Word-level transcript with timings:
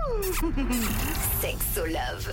Sexo 1.40 1.84
Love. 1.86 2.32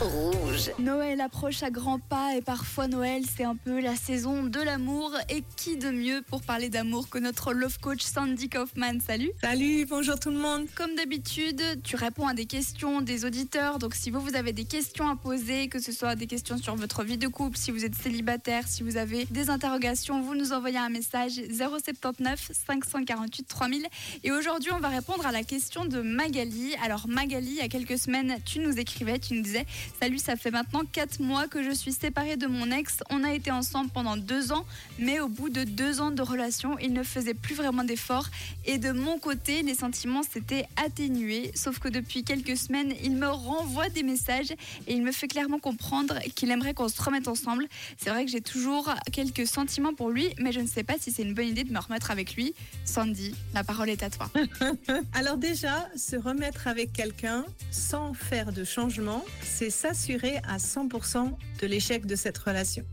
Rouge. 0.00 0.72
Noël 0.78 1.20
approche 1.20 1.62
à 1.62 1.70
grands 1.70 1.98
pas 1.98 2.34
et 2.34 2.40
parfois 2.40 2.88
Noël 2.88 3.22
c'est 3.36 3.44
un 3.44 3.54
peu 3.54 3.80
la 3.80 3.94
saison 3.94 4.42
de 4.42 4.60
l'amour 4.60 5.12
et 5.28 5.44
qui 5.56 5.76
de 5.76 5.90
mieux 5.90 6.22
pour 6.22 6.42
parler 6.42 6.68
d'amour 6.68 7.08
que 7.08 7.18
notre 7.18 7.52
love 7.52 7.78
coach 7.78 8.02
Sandy 8.02 8.48
Kaufman? 8.48 8.98
Salut 9.06 9.30
Salut, 9.40 9.86
bonjour 9.86 10.18
tout 10.18 10.30
le 10.30 10.38
monde. 10.38 10.66
Comme 10.74 10.94
d'habitude, 10.96 11.62
tu 11.84 11.96
réponds 11.96 12.26
à 12.26 12.34
des 12.34 12.46
questions 12.46 13.00
des 13.00 13.24
auditeurs. 13.24 13.78
Donc 13.78 13.94
si 13.94 14.10
vous, 14.10 14.20
vous 14.20 14.34
avez 14.34 14.52
des 14.52 14.64
questions 14.64 15.08
à 15.08 15.16
poser, 15.16 15.68
que 15.68 15.78
ce 15.78 15.92
soit 15.92 16.16
des 16.16 16.26
questions 16.26 16.56
sur 16.56 16.74
votre 16.74 17.04
vie 17.04 17.18
de 17.18 17.28
couple, 17.28 17.56
si 17.56 17.70
vous 17.70 17.84
êtes 17.84 17.94
célibataire, 17.94 18.66
si 18.66 18.82
vous 18.82 18.96
avez 18.96 19.26
des 19.26 19.50
interrogations, 19.50 20.20
vous 20.20 20.34
nous 20.34 20.52
envoyez 20.52 20.78
un 20.78 20.88
message 20.88 21.40
079 21.50 22.50
548 22.66 23.44
3000. 23.44 23.86
Et 24.24 24.32
aujourd'hui, 24.32 24.72
on 24.72 24.80
va 24.80 24.88
répondre 24.88 25.26
à 25.26 25.32
la 25.32 25.44
question 25.44 25.84
de 25.84 26.00
Magali. 26.00 26.49
Alors 26.82 27.06
Magali, 27.06 27.50
il 27.50 27.56
y 27.56 27.60
a 27.60 27.68
quelques 27.68 27.98
semaines, 27.98 28.36
tu 28.44 28.58
nous 28.58 28.78
écrivais, 28.78 29.18
tu 29.18 29.34
nous 29.34 29.42
disais 29.42 29.66
Salut, 30.00 30.18
ça 30.18 30.34
fait 30.36 30.50
maintenant 30.50 30.82
4 30.90 31.20
mois 31.20 31.46
que 31.46 31.62
je 31.62 31.70
suis 31.70 31.92
séparée 31.92 32.36
de 32.36 32.46
mon 32.46 32.70
ex. 32.72 32.98
On 33.10 33.22
a 33.22 33.32
été 33.32 33.50
ensemble 33.50 33.90
pendant 33.90 34.16
2 34.16 34.52
ans, 34.52 34.64
mais 34.98 35.20
au 35.20 35.28
bout 35.28 35.48
de 35.48 35.62
2 35.62 36.00
ans 36.00 36.10
de 36.10 36.22
relation, 36.22 36.76
il 36.78 36.92
ne 36.92 37.02
faisait 37.02 37.34
plus 37.34 37.54
vraiment 37.54 37.84
d'efforts. 37.84 38.28
Et 38.66 38.78
de 38.78 38.90
mon 38.90 39.18
côté, 39.18 39.62
les 39.62 39.74
sentiments 39.74 40.22
s'étaient 40.22 40.66
atténués. 40.84 41.52
Sauf 41.54 41.78
que 41.78 41.88
depuis 41.88 42.24
quelques 42.24 42.56
semaines, 42.56 42.94
il 43.02 43.12
me 43.12 43.28
renvoie 43.28 43.88
des 43.88 44.02
messages 44.02 44.50
et 44.86 44.94
il 44.94 45.02
me 45.02 45.12
fait 45.12 45.28
clairement 45.28 45.60
comprendre 45.60 46.18
qu'il 46.34 46.50
aimerait 46.50 46.74
qu'on 46.74 46.88
se 46.88 47.00
remette 47.00 47.28
ensemble. 47.28 47.66
C'est 47.96 48.10
vrai 48.10 48.24
que 48.24 48.30
j'ai 48.30 48.40
toujours 48.40 48.92
quelques 49.12 49.46
sentiments 49.46 49.94
pour 49.94 50.10
lui, 50.10 50.30
mais 50.38 50.50
je 50.50 50.60
ne 50.60 50.66
sais 50.66 50.82
pas 50.82 50.94
si 50.98 51.12
c'est 51.12 51.22
une 51.22 51.34
bonne 51.34 51.48
idée 51.48 51.64
de 51.64 51.72
me 51.72 51.78
remettre 51.78 52.10
avec 52.10 52.34
lui. 52.34 52.54
Sandy, 52.84 53.34
la 53.54 53.62
parole 53.62 53.88
est 53.88 54.02
à 54.02 54.10
toi. 54.10 54.28
Alors 55.14 55.36
déjà, 55.36 55.88
se 55.96 56.16
remettre 56.16 56.39
avec 56.66 56.92
quelqu'un 56.92 57.44
sans 57.70 58.14
faire 58.14 58.52
de 58.52 58.64
changement, 58.64 59.24
c'est 59.42 59.70
s'assurer 59.70 60.38
à 60.48 60.56
100% 60.56 61.36
de 61.60 61.66
l'échec 61.66 62.06
de 62.06 62.16
cette 62.16 62.38
relation. 62.38 62.84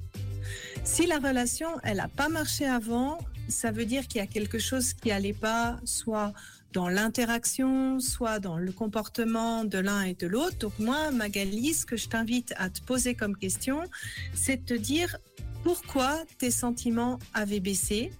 Si 0.83 1.05
la 1.05 1.17
relation, 1.17 1.67
elle 1.83 1.97
n'a 1.97 2.07
pas 2.07 2.29
marché 2.29 2.65
avant, 2.65 3.19
ça 3.47 3.71
veut 3.71 3.85
dire 3.85 4.07
qu'il 4.07 4.19
y 4.19 4.23
a 4.23 4.27
quelque 4.27 4.59
chose 4.59 4.93
qui 4.93 5.09
n'allait 5.09 5.33
pas, 5.33 5.79
soit 5.85 6.33
dans 6.73 6.89
l'interaction, 6.89 7.99
soit 7.99 8.39
dans 8.39 8.57
le 8.57 8.71
comportement 8.71 9.63
de 9.63 9.77
l'un 9.77 10.03
et 10.03 10.13
de 10.13 10.27
l'autre. 10.27 10.57
Donc 10.57 10.77
moi, 10.79 11.11
Magali, 11.11 11.73
ce 11.73 11.85
que 11.85 11.97
je 11.97 12.07
t'invite 12.07 12.53
à 12.57 12.69
te 12.69 12.81
poser 12.81 13.15
comme 13.15 13.35
question, 13.35 13.81
c'est 14.33 14.57
de 14.57 14.65
te 14.65 14.73
dire 14.73 15.17
pourquoi 15.63 16.23
tes 16.37 16.51
sentiments 16.51 17.19
avaient 17.33 17.59
baissé, 17.59 18.11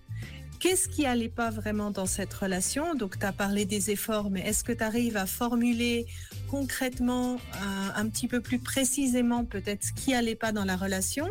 Qu'est-ce 0.60 0.90
qui 0.90 1.06
allait 1.06 1.30
pas 1.30 1.52
vraiment 1.52 1.92
dans 1.92 2.08
cette 2.08 2.34
relation? 2.34 2.96
Donc, 2.96 3.20
tu 3.20 3.26
as 3.26 3.32
parlé 3.32 3.66
des 3.66 3.92
efforts, 3.92 4.32
mais 4.32 4.42
est-ce 4.42 4.64
que 4.64 4.72
tu 4.72 4.84
arrives 4.84 5.16
à 5.16 5.28
formuler 5.28 6.08
concrètement, 6.50 7.38
un 7.96 8.10
petit 8.10 8.28
peu 8.28 8.42
plus 8.42 8.58
précisément 8.58 9.46
peut-être 9.46 9.84
ce 9.84 9.94
qui 9.94 10.14
allait 10.14 10.36
pas 10.36 10.52
dans 10.52 10.66
la 10.66 10.76
relation? 10.76 11.28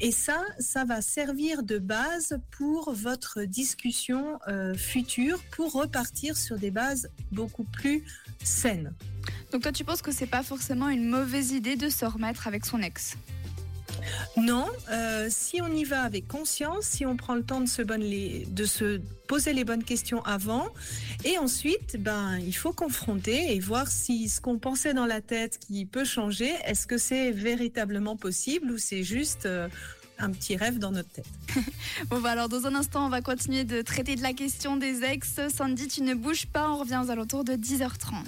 Et 0.00 0.10
ça, 0.10 0.42
ça 0.58 0.84
va 0.84 1.02
servir 1.02 1.62
de 1.62 1.78
base 1.78 2.38
pour 2.50 2.92
votre 2.92 3.42
discussion 3.42 4.38
euh, 4.48 4.74
future, 4.74 5.40
pour 5.52 5.72
repartir 5.72 6.36
sur 6.36 6.58
des 6.58 6.70
bases 6.70 7.08
beaucoup 7.32 7.64
plus 7.64 8.02
saines. 8.42 8.92
Donc 9.52 9.62
toi, 9.62 9.72
tu 9.72 9.84
penses 9.84 10.02
que 10.02 10.10
c'est 10.10 10.26
pas 10.26 10.42
forcément 10.42 10.88
une 10.88 11.08
mauvaise 11.08 11.52
idée 11.52 11.76
de 11.76 11.88
se 11.88 12.04
remettre 12.04 12.48
avec 12.48 12.66
son 12.66 12.80
ex? 12.80 13.16
Non, 14.36 14.66
euh, 14.90 15.28
si 15.30 15.62
on 15.62 15.68
y 15.68 15.84
va 15.84 16.02
avec 16.02 16.26
conscience, 16.28 16.84
si 16.84 17.06
on 17.06 17.16
prend 17.16 17.34
le 17.34 17.42
temps 17.42 17.60
de 17.60 17.66
se, 17.66 19.00
poser 19.26 19.52
les 19.52 19.64
bonnes 19.64 19.84
questions 19.84 20.22
avant, 20.24 20.66
et 21.24 21.38
ensuite, 21.38 21.96
ben, 21.98 22.38
il 22.38 22.54
faut 22.54 22.72
confronter 22.72 23.54
et 23.54 23.60
voir 23.60 23.88
si 23.88 24.28
ce 24.28 24.40
qu'on 24.40 24.58
pensait 24.58 24.94
dans 24.94 25.06
la 25.06 25.20
tête 25.20 25.58
qui 25.58 25.86
peut 25.86 26.04
changer, 26.04 26.52
est-ce 26.64 26.86
que 26.86 26.98
c'est 26.98 27.30
véritablement 27.30 28.16
possible 28.16 28.70
ou 28.72 28.78
c'est 28.78 29.02
juste 29.02 29.46
euh, 29.46 29.68
un 30.18 30.30
petit 30.30 30.56
rêve 30.56 30.78
dans 30.78 30.90
notre 30.90 31.10
tête? 31.10 31.26
bon, 32.10 32.20
bah 32.20 32.30
alors 32.30 32.48
dans 32.48 32.66
un 32.66 32.74
instant, 32.74 33.06
on 33.06 33.10
va 33.10 33.22
continuer 33.22 33.64
de 33.64 33.82
traiter 33.82 34.16
de 34.16 34.22
la 34.22 34.32
question 34.32 34.76
des 34.76 35.04
ex. 35.04 35.40
Sandy, 35.54 35.88
tu 35.88 36.02
ne 36.02 36.14
bouges 36.14 36.46
pas, 36.46 36.70
on 36.70 36.78
revient 36.78 37.00
aux 37.04 37.10
alentours 37.10 37.44
de 37.44 37.52
10h30. 37.54 38.24